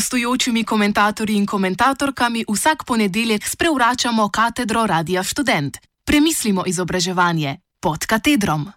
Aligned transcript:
gostujočimi 0.00 0.64
komentatorji 0.64 1.36
in 1.36 1.46
komentatorkami 1.46 2.44
vsak 2.48 2.84
ponedeljek 2.84 3.44
sprevračamo 3.46 4.28
katedro 4.28 4.86
Radia 4.86 5.22
Student. 5.24 5.76
Premislimo 6.04 6.64
izobraževanje 6.66 7.56
pod 7.80 8.06
katedrom. 8.06 8.72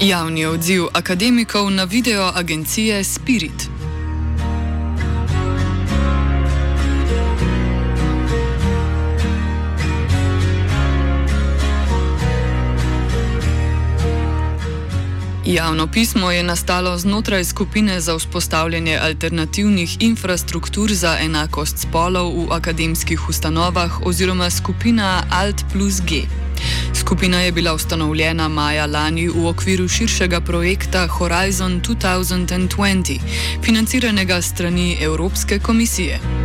Javni 0.00 0.46
odziv 0.46 0.84
akademikov 0.92 1.70
na 1.70 1.84
video 1.84 2.32
agencije 2.34 3.04
Spirit. 3.04 3.75
Javno 15.56 15.86
pismo 15.86 16.30
je 16.30 16.42
nastalo 16.42 16.98
znotraj 16.98 17.44
skupine 17.44 18.00
za 18.00 18.18
vzpostavljanje 18.18 18.98
alternativnih 19.02 19.96
infrastruktur 20.00 20.92
za 20.92 21.16
enakost 21.20 21.78
spolov 21.78 22.28
v 22.28 22.52
akademskih 22.52 23.28
ustanovah 23.28 24.00
oziroma 24.02 24.50
skupina 24.50 25.22
Alt 25.30 25.64
plus 25.72 26.00
G. 26.00 26.14
Skupina 26.94 27.40
je 27.40 27.52
bila 27.52 27.74
ustanovljena 27.74 28.48
maja 28.48 28.86
lani 28.86 29.28
v 29.28 29.46
okviru 29.46 29.88
širšega 29.88 30.40
projekta 30.40 31.06
Horizon 31.06 31.80
2020, 31.82 33.20
financiranega 33.64 34.42
strani 34.42 34.96
Evropske 35.00 35.58
komisije. 35.58 36.35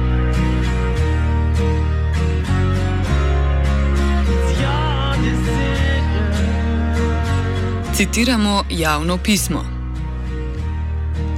Citiramo 8.01 8.63
javno 8.69 9.17
pismo. 9.17 9.65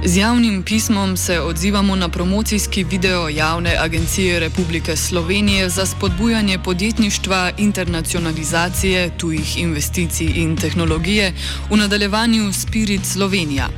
Z 0.04 0.16
javnim 0.16 0.62
pismom 0.62 1.16
se 1.16 1.40
odzivamo 1.40 1.96
na 1.96 2.08
promocijski 2.08 2.84
video 2.84 3.28
javne 3.28 3.76
agencije 3.80 4.40
Republike 4.40 4.96
Slovenije 4.96 5.68
za 5.68 5.86
spodbujanje 5.86 6.58
podjetništva, 6.58 7.50
internacionalizacije, 7.58 9.10
tujih 9.18 9.58
investicij 9.58 10.32
in 10.34 10.56
tehnologije 10.56 11.32
v 11.70 11.76
nadaljevanju 11.76 12.52
Spirit 12.52 13.06
Slovenija. 13.06 13.68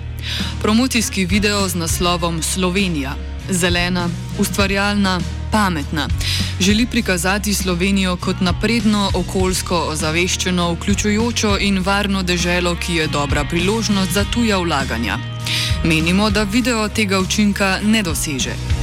Promocijski 0.63 1.25
video 1.25 1.69
z 1.69 1.75
naslovom 1.75 2.43
Slovenija. 2.43 3.15
Zelena, 3.51 4.09
ustvarjalna, 4.39 5.21
pametna. 5.51 6.09
Želi 6.61 6.87
prikazati 6.87 7.55
Slovenijo 7.55 8.17
kot 8.17 8.41
napredno, 8.41 9.11
okoljsko 9.15 9.77
ozaveščeno, 9.77 10.73
vključujočo 10.73 11.59
in 11.61 11.79
varno 11.79 12.23
deželo, 12.23 12.77
ki 12.77 12.95
je 12.95 13.07
dobra 13.07 13.45
priložnost 13.45 14.13
za 14.13 14.25
tuja 14.25 14.59
vlaganja. 14.59 15.19
Menimo, 15.85 16.31
da 16.31 16.43
video 16.43 16.89
tega 16.89 17.21
učinka 17.21 17.79
ne 17.83 18.03
doseže. 18.03 18.76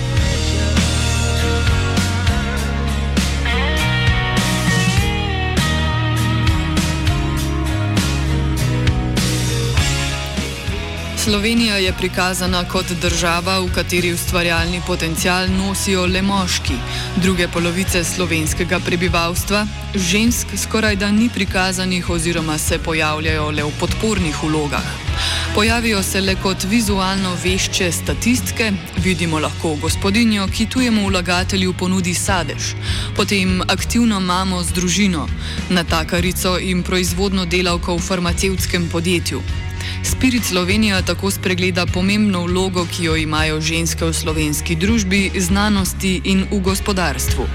Slovenija 11.23 11.78
je 11.78 11.94
prikazana 11.94 12.66
kot 12.67 12.85
država, 13.01 13.59
v 13.59 13.69
kateri 13.75 14.09
ustvarjalni 14.13 14.81
potencial 14.88 15.47
nosijo 15.47 16.03
le 16.06 16.22
moški, 16.22 16.73
druge 17.16 17.47
polovice 17.47 18.03
slovenskega 18.03 18.79
prebivalstva, 18.79 19.61
žensk 19.95 20.47
skoraj 20.57 20.95
da 20.95 21.11
ni 21.11 21.29
prikazanih 21.29 22.09
oziroma 22.09 22.57
se 22.57 22.79
pojavljajo 22.79 23.50
le 23.51 23.63
v 23.63 23.72
podpornih 23.79 24.44
vlogah. 24.44 24.91
Pojavijo 25.56 26.03
se 26.03 26.22
le 26.22 26.35
kot 26.35 26.63
vizualno 26.63 27.38
vešče 27.44 27.91
statistke, 27.91 28.72
vidimo 28.97 29.40
lahko 29.40 29.75
gospodinjo, 29.75 30.47
ki 30.47 30.69
tujemu 30.69 31.07
vlagatelju 31.07 31.73
ponudi 31.73 32.13
sadež, 32.13 32.75
potem 33.16 33.61
aktivno 33.61 34.19
mamo 34.19 34.63
z 34.63 34.73
družino, 34.73 35.28
natakarico 35.69 36.57
in 36.59 36.84
proizvodno 36.84 37.45
delavko 37.45 37.95
v 37.95 38.09
farmacevtskem 38.11 38.90
podjetju. 38.91 39.62
Spirit 40.03 40.44
Slovenija 40.44 41.02
tako 41.02 41.31
spregleda 41.31 41.86
pomembno 41.86 42.44
vlogo, 42.44 42.86
ki 42.86 43.03
jo 43.03 43.16
imajo 43.16 43.62
ženske 43.62 44.06
v 44.06 44.14
slovenski 44.14 44.75
družbi, 44.75 45.31
znanosti 45.40 46.22
in 46.24 46.44
v 46.52 46.59
gospodarstvu. 46.59 47.47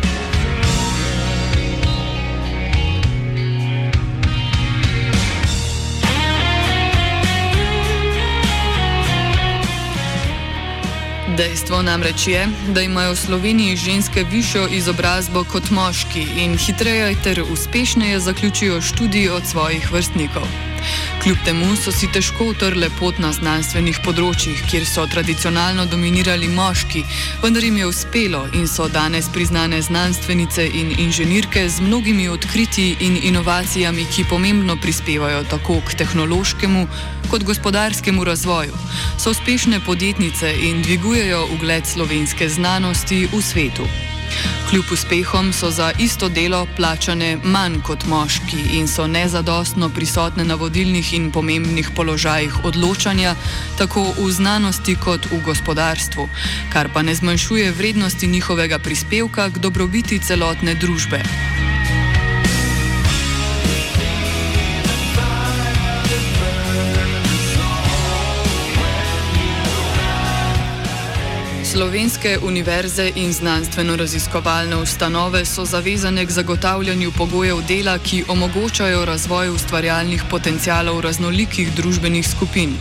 Dejstvo 11.37 11.83
namreč 11.83 12.27
je, 12.27 12.49
da 12.75 12.81
imajo 12.81 13.13
v 13.13 13.17
Sloveniji 13.17 13.77
ženske 13.77 14.25
višjo 14.31 14.69
izobrazbo 14.73 15.45
kot 15.45 15.71
moški 15.71 16.25
in 16.45 16.57
hitreje 16.59 17.15
ter 17.25 17.45
uspešneje 17.53 18.21
zaključijo 18.21 18.81
študij 18.81 19.29
od 19.31 19.47
svojih 19.47 19.93
vrstnikov. 19.93 20.49
Kljub 21.22 21.38
temu 21.44 21.76
so 21.76 21.93
si 21.93 22.06
težko 22.12 22.44
utrle 22.53 22.88
pot 22.99 23.19
na 23.19 23.32
znanstvenih 23.32 23.99
področjih, 24.04 24.60
kjer 24.71 24.87
so 24.87 25.06
tradicionalno 25.10 25.87
dominirali 25.91 26.49
moški, 26.49 27.03
vendar 27.43 27.65
jim 27.66 27.76
je 27.81 27.88
uspelo 27.91 28.44
in 28.54 28.69
so 28.71 28.88
danes 28.88 29.28
priznane 29.34 29.82
znanstvenice 29.82 30.66
in 30.81 30.93
inženirke 31.06 31.69
z 31.69 31.84
mnogimi 31.84 32.28
odkritji 32.28 32.97
in 33.00 33.19
inovacijami, 33.31 34.06
ki 34.15 34.28
pomembno 34.31 34.76
prispevajo 34.76 35.44
tako 35.50 35.81
k 35.87 35.99
tehnološkemu 36.03 36.87
kot 37.31 37.44
gospodarskemu 37.44 38.25
razvoju. 38.25 38.76
So 39.19 39.31
uspešne 39.31 39.81
podjetnice 39.87 40.55
in 40.70 40.82
dvigujejo 40.82 41.49
ugled 41.55 41.87
slovenske 41.87 42.49
znanosti 42.49 43.26
v 43.32 43.43
svetu. 43.43 43.88
Kljub 44.71 44.84
uspehom 44.93 45.53
so 45.53 45.71
za 45.71 45.93
isto 45.99 46.28
delo 46.28 46.66
plačane 46.77 47.39
manj 47.43 47.81
kot 47.83 48.05
moški 48.06 48.61
in 48.78 48.89
so 48.89 49.06
nezadostno 49.06 49.89
prisotne 49.89 50.44
na 50.44 50.55
vodilnih 50.55 51.12
in 51.15 51.31
pomembnih 51.33 51.91
položajih 51.97 52.65
odločanja, 52.65 53.34
tako 53.78 54.05
v 54.19 54.31
znanosti 54.31 54.97
kot 54.97 55.31
v 55.31 55.41
gospodarstvu, 55.44 56.28
kar 56.72 56.93
pa 56.94 57.03
ne 57.03 57.15
zmanjšuje 57.15 57.72
vrednosti 57.72 58.27
njihovega 58.27 58.78
prispevka 58.78 59.50
k 59.50 59.59
dobrobiti 59.59 60.19
celotne 60.19 60.75
družbe. 60.75 61.48
Slovenske 71.73 72.39
univerze 72.43 73.12
in 73.17 73.33
znanstveno-raziskovalne 73.33 74.77
ustanove 74.77 75.45
so 75.45 75.65
zavezane 75.65 76.27
k 76.27 76.31
zagotavljanju 76.31 77.12
pogojev 77.12 77.61
dela, 77.69 77.99
ki 77.99 78.25
omogočajo 78.29 79.05
razvoj 79.05 79.51
ustvarjalnih 79.51 80.23
potencijalov 80.31 81.01
raznolikih 81.01 81.75
družbenih 81.77 82.29
skupin. 82.29 82.73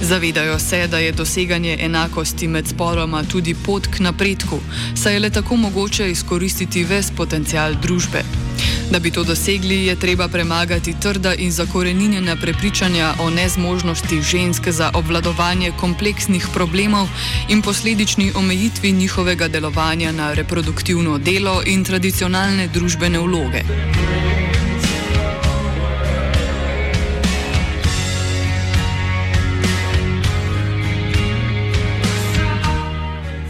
Zavedajo 0.00 0.58
se, 0.58 0.86
da 0.86 0.98
je 0.98 1.12
doseganje 1.12 1.78
enakosti 1.80 2.48
med 2.48 2.68
spoloma 2.68 3.24
tudi 3.32 3.54
pot 3.66 3.86
k 3.86 4.00
napredku, 4.00 4.60
saj 4.94 5.12
je 5.12 5.20
le 5.20 5.30
tako 5.30 5.56
mogoče 5.56 6.10
izkoristiti 6.10 6.84
ves 6.84 7.10
potencial 7.16 7.74
družbe. 7.82 8.45
Da 8.90 8.98
bi 8.98 9.10
to 9.10 9.24
dosegli, 9.24 9.86
je 9.86 9.96
treba 9.96 10.28
premagati 10.28 10.94
trda 11.00 11.34
in 11.34 11.52
zakoreninjena 11.52 12.36
prepričanja 12.36 13.14
o 13.20 13.30
nezmožnosti 13.30 14.22
ženske 14.22 14.72
za 14.72 14.90
obvladovanje 14.94 15.72
kompleksnih 15.80 16.46
problemov 16.54 17.08
in 17.48 17.62
posledični 17.62 18.32
omejitvi 18.34 18.92
njihovega 18.92 19.48
delovanja 19.48 20.12
na 20.12 20.32
reproduktivno 20.34 21.18
delo 21.18 21.62
in 21.66 21.84
tradicionalne 21.84 22.68
družbene 22.68 23.18
vloge. 23.18 23.62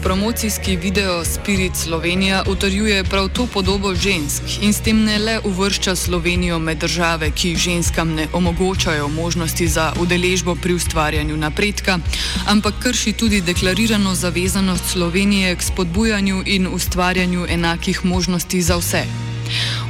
Promocijski 0.07 0.75
video 0.75 1.25
Spirit 1.25 1.75
Slovenija 1.75 2.43
utrjuje 2.49 3.03
prav 3.03 3.29
to 3.29 3.47
podobo 3.53 3.95
žensk 3.95 4.43
in 4.61 4.73
s 4.73 4.81
tem 4.81 5.03
ne 5.03 5.17
le 5.19 5.39
uvršča 5.43 5.95
Slovenijo 5.95 6.59
med 6.59 6.77
države, 6.77 7.31
ki 7.31 7.55
ženskam 7.55 8.13
ne 8.13 8.27
omogočajo 8.33 9.07
možnosti 9.07 9.67
za 9.67 9.93
udeležbo 9.99 10.55
pri 10.55 10.73
ustvarjanju 10.73 11.37
napredka, 11.37 11.99
ampak 12.47 12.73
krši 12.79 13.13
tudi 13.13 13.41
deklarirano 13.41 14.15
zavezanost 14.15 14.83
Slovenije 14.91 15.55
k 15.55 15.63
spodbujanju 15.63 16.43
in 16.45 16.67
ustvarjanju 16.67 17.45
enakih 17.49 18.05
možnosti 18.05 18.61
za 18.61 18.77
vse. 18.77 19.03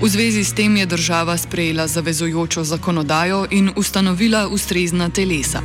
V 0.01 0.09
zvezi 0.09 0.43
s 0.43 0.53
tem 0.53 0.77
je 0.77 0.85
država 0.85 1.37
sprejela 1.37 1.87
zavezujočo 1.87 2.63
zakonodajo 2.63 3.47
in 3.51 3.71
ustanovila 3.75 4.47
ustrezna 4.47 5.09
telesa. 5.09 5.61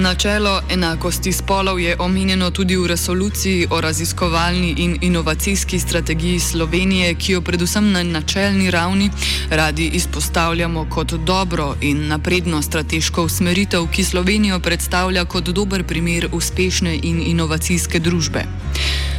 Načelo 0.00 0.62
enakosti 0.70 1.32
spolov 1.32 1.80
je 1.80 1.96
omenjeno 1.98 2.50
tudi 2.50 2.76
v 2.76 2.86
resoluciji 2.86 3.66
o 3.70 3.80
raziskovalni 3.80 4.74
in 4.78 4.98
inovacijski 5.00 5.78
strategiji 5.78 6.40
Slovenije, 6.40 7.14
ki 7.14 7.32
jo 7.32 7.40
predvsem 7.40 7.92
na 7.92 8.02
načelni 8.02 8.70
ravni 8.70 9.10
radi 9.50 9.90
izpostavljamo 9.92 10.86
kot 10.90 11.12
dobro 11.12 11.74
in 11.80 12.08
napredno 12.08 12.62
strateško 12.62 13.22
usmeritev, 13.22 13.86
ki 13.92 14.04
Slovenijo 14.04 14.60
predstavlja 14.60 15.24
kot 15.24 15.44
dober 15.44 15.84
primer 15.84 16.28
uspešne 16.32 16.98
in 17.02 17.22
inovacijske 17.26 17.98
družbe. 17.98 18.44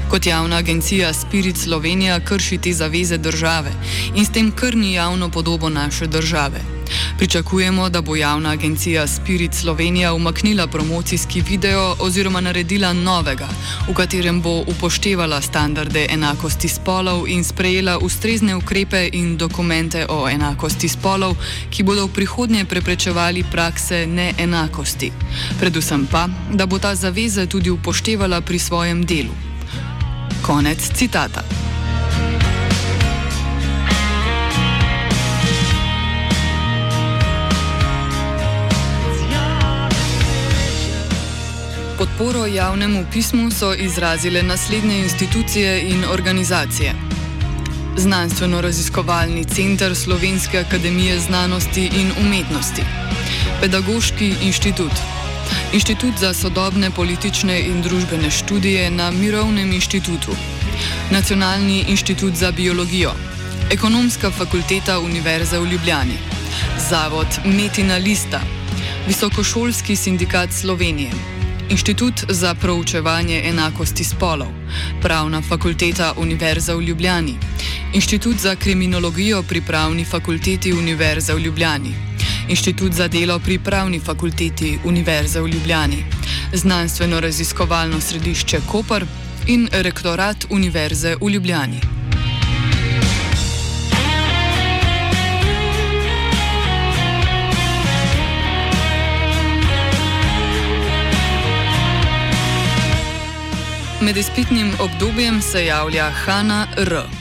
Kot 0.10 0.26
javna 0.26 0.56
agencija 0.56 1.14
Spirit 1.14 1.58
Slovenija 1.58 2.20
krši 2.20 2.58
te 2.58 2.74
zaveze 2.74 3.18
države 3.18 3.72
in 4.16 4.26
s 4.26 4.32
tem 4.32 4.52
krni 4.52 4.94
javno 4.94 5.30
podobo 5.30 5.70
naše 5.70 6.08
države. 6.08 6.81
Pričakujemo, 7.18 7.90
da 7.90 8.02
bo 8.02 8.16
javna 8.16 8.50
agencija 8.50 9.08
Spirit 9.08 9.54
Slovenija 9.54 10.14
umaknila 10.14 10.68
promocijski 10.68 11.42
video 11.42 11.96
oziroma 12.00 12.42
naredila 12.42 12.94
novega, 12.94 13.48
v 13.90 13.94
katerem 13.94 14.42
bo 14.42 14.64
upoštevala 14.68 15.42
standarde 15.42 16.08
enakosti 16.10 16.68
spolov 16.68 17.28
in 17.28 17.44
sprejela 17.44 17.98
ustrezne 17.98 18.56
ukrepe 18.56 19.10
in 19.14 19.38
dokumente 19.38 20.06
o 20.10 20.30
enakosti 20.30 20.90
spolov, 20.90 21.36
ki 21.70 21.84
bodo 21.84 22.06
v 22.06 22.14
prihodnje 22.14 22.66
preprečevali 22.66 23.44
prakse 23.52 24.06
neenakosti. 24.08 25.12
Predvsem 25.60 26.08
pa, 26.12 26.28
da 26.54 26.66
bo 26.66 26.80
ta 26.80 26.96
zaveze 26.96 27.46
tudi 27.46 27.70
upoštevala 27.70 28.42
pri 28.42 28.60
svojem 28.60 29.06
delu. 29.06 29.34
Konec 30.42 30.92
citata. 30.94 31.71
Podporo 42.22 42.46
javnemu 42.46 43.06
pismu 43.12 43.52
so 43.52 43.74
izrazile 43.74 44.44
naslednje 44.44 44.98
institucije 45.00 45.90
in 45.90 46.04
organizacije. 46.14 46.94
Znanstveno-raziskovalni 47.98 49.46
center 49.56 49.96
Slovenske 49.96 50.60
akademije 50.60 51.20
znanosti 51.20 51.90
in 51.96 52.12
umetnosti, 52.26 52.82
Pedagoški 53.62 54.34
inštitut, 54.44 54.92
Inštitut 55.74 56.14
za 56.20 56.34
sodobne 56.34 56.92
politične 56.92 57.60
in 57.60 57.82
družbene 57.82 58.32
študije 58.32 58.92
na 58.92 59.12
Mirovnem 59.12 59.72
inštitutu, 59.72 60.32
Nacionalni 61.12 61.86
inštitut 61.88 62.34
za 62.34 62.52
biologijo, 62.52 63.12
Ekonomska 63.72 64.32
fakulteta 64.32 65.00
Univerze 65.00 65.60
v 65.60 65.66
Ljubljani, 65.66 66.18
Zavod 66.90 67.28
Metina 67.46 67.98
Lista, 67.98 68.42
Visokošolski 69.08 69.96
sindikat 69.96 70.50
Slovenije. 70.52 71.41
Inštitut 71.72 72.14
za 72.30 72.56
proučevanje 72.56 73.42
enakosti 73.46 74.04
spolov, 74.04 74.48
Pravna 75.02 75.42
fakulteta 75.42 76.14
Univerze 76.18 76.76
v 76.76 76.82
Ljubljani, 76.82 77.36
Inštitut 77.94 78.36
za 78.38 78.56
kriminologijo 78.56 79.44
pri 79.44 79.62
Pravni 79.62 80.06
fakulteti 80.06 80.74
Univerze 80.74 81.34
v 81.34 81.40
Ljubljani, 81.40 81.94
Inštitut 82.50 82.94
za 82.94 83.08
delo 83.08 83.40
pri 83.40 83.60
Pravni 83.60 84.00
fakulteti 84.00 84.80
Univerze 84.84 85.42
v 85.42 85.48
Ljubljani, 85.48 86.04
Znanstveno-raziskovalno 86.54 88.02
središče 88.02 88.62
Koper 88.68 89.06
in 89.48 89.70
Rektorat 89.72 90.46
Univerze 90.50 91.16
v 91.22 91.30
Ljubljani. 91.30 91.91
Med 104.02 104.18
izpitnim 104.18 104.72
obdobjem 104.80 105.42
se 105.42 105.66
javlja 105.66 106.10
Hanna 106.10 106.68
R. 106.78 107.21